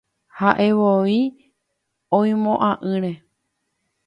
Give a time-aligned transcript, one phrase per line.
[0.39, 1.19] Ha'evoi
[2.19, 3.13] oimo'ã'ỹre.